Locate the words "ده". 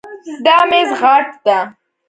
1.45-1.59